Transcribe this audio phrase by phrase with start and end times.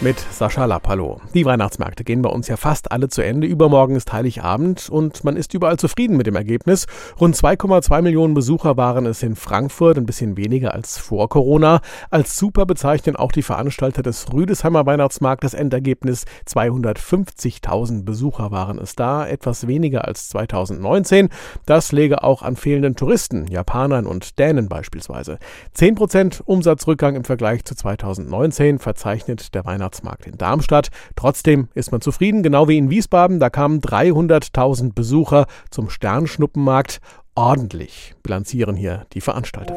[0.00, 1.20] mit Sascha Lappalo.
[1.32, 3.46] Die Weihnachtsmärkte gehen bei uns ja fast alle zu Ende.
[3.46, 6.86] Übermorgen ist Heiligabend und man ist überall zufrieden mit dem Ergebnis.
[7.18, 11.80] Rund 2,2 Millionen Besucher waren es in Frankfurt, ein bisschen weniger als vor Corona.
[12.10, 19.26] Als super bezeichnen auch die Veranstalter des Rüdesheimer Weihnachtsmarktes Endergebnis 250.000 Besucher waren es da,
[19.26, 21.30] etwas weniger als 2019.
[21.64, 25.38] Das läge auch an fehlenden Touristen, Japanern und Dänen beispielsweise.
[25.74, 30.88] 10% Umsatzrückgang im Vergleich zu 2019 verzeichnet der Weihnachtsmarkt Weihnachtsmarkt in Darmstadt.
[31.14, 33.38] Trotzdem ist man zufrieden, genau wie in Wiesbaden.
[33.40, 37.00] Da kamen 300.000 Besucher zum Sternschnuppenmarkt.
[37.34, 39.76] Ordentlich bilanzieren hier die Veranstalter.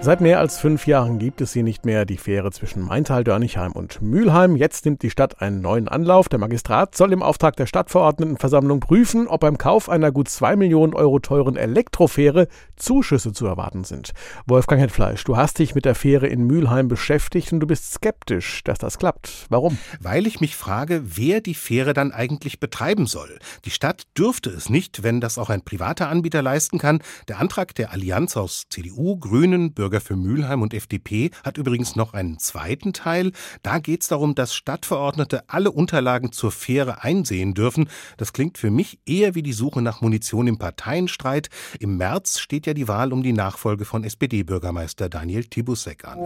[0.00, 4.02] Seit mehr als fünf Jahren gibt es sie nicht mehr, die Fähre zwischen Maintal-Dörnigheim und
[4.02, 4.54] Mülheim.
[4.54, 6.28] Jetzt nimmt die Stadt einen neuen Anlauf.
[6.28, 10.92] Der Magistrat soll im Auftrag der Stadtverordnetenversammlung prüfen, ob beim Kauf einer gut zwei Millionen
[10.92, 14.12] Euro teuren Elektrofähre Zuschüsse zu erwarten sind.
[14.46, 18.62] Wolfgang Hetfleisch, du hast dich mit der Fähre in Mülheim beschäftigt und du bist skeptisch,
[18.64, 19.46] dass das klappt.
[19.48, 19.78] Warum?
[20.00, 23.38] Weil ich mich frage, wer die Fähre dann eigentlich betreiben soll.
[23.64, 27.00] Die Stadt dürfte es nicht, wenn das auch ein privater Anbieter leisten kann.
[27.28, 31.94] Der Antrag der Allianz aus CDU, Grünen, Bürger Bürger für Mülheim und FDP hat übrigens
[31.94, 33.30] noch einen zweiten Teil.
[33.62, 37.88] Da geht es darum, dass Stadtverordnete alle Unterlagen zur Fähre einsehen dürfen.
[38.16, 41.48] Das klingt für mich eher wie die Suche nach Munition im Parteienstreit.
[41.78, 46.18] Im März steht ja die Wahl um die Nachfolge von SPD-Bürgermeister Daniel Tibusek an.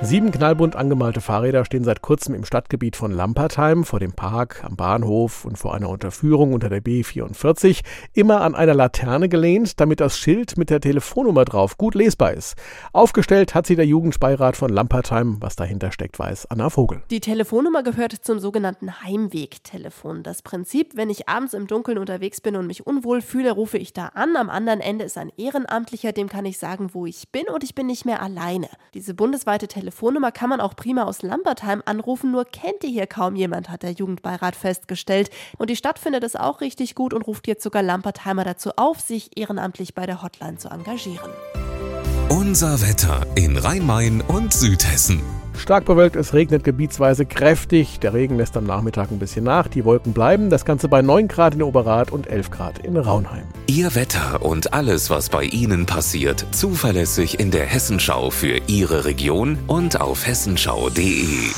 [0.00, 4.76] Sieben knallbunt angemalte Fahrräder stehen seit kurzem im Stadtgebiet von Lampertheim, vor dem Park, am
[4.76, 7.80] Bahnhof und vor einer Unterführung unter der B44,
[8.12, 12.54] immer an einer Laterne gelehnt, damit das Schild mit der Telefonnummer drauf gut lesbar ist.
[12.92, 15.38] Aufgestellt hat sie der Jugendbeirat von Lampertheim.
[15.40, 17.02] Was dahinter steckt, weiß Anna Vogel.
[17.10, 20.22] Die Telefonnummer gehört zum sogenannten Heimwegtelefon.
[20.22, 23.92] Das Prinzip, wenn ich abends im Dunkeln unterwegs bin und mich unwohl fühle, rufe ich
[23.92, 24.36] da an.
[24.36, 27.74] Am anderen Ende ist ein Ehrenamtlicher, dem kann ich sagen, wo ich bin und ich
[27.74, 28.68] bin nicht mehr alleine.
[28.94, 33.36] Diese bundesweite Telefonnummer kann man auch prima aus Lampertheim anrufen, nur kennt die hier kaum
[33.36, 35.30] jemand, hat der Jugendbeirat festgestellt.
[35.58, 39.00] Und die Stadt findet es auch richtig gut und ruft jetzt sogar Lampertheimer dazu auf,
[39.00, 41.30] sich ehrenamtlich bei der Hotline zu engagieren.
[42.30, 45.22] Unser Wetter in Rhein-Main und Südhessen.
[45.56, 48.00] Stark bewölkt, es regnet gebietsweise kräftig.
[48.00, 49.66] Der Regen lässt am Nachmittag ein bisschen nach.
[49.66, 50.50] Die Wolken bleiben.
[50.50, 53.44] Das Ganze bei 9 Grad in Oberrat und 11 Grad in Raunheim.
[53.66, 59.58] Ihr Wetter und alles, was bei Ihnen passiert, zuverlässig in der Hessenschau für Ihre Region
[59.66, 61.50] und auf hessenschau.de.